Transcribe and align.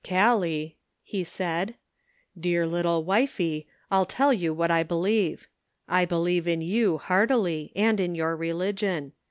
"Callie," 0.03 0.77
he 1.03 1.23
said, 1.23 1.75
"dear 2.35 2.65
little 2.65 3.03
wifie, 3.03 3.67
I'll 3.91 4.07
tell 4.07 4.33
you 4.33 4.51
what 4.51 4.71
I 4.71 4.81
believe; 4.81 5.47
I 5.87 6.05
believe 6.05 6.47
in 6.47 6.61
you, 6.61 6.97
heartily, 6.97 7.71
and 7.75 7.99
in 7.99 8.15
your 8.15 8.35
religion. 8.35 9.11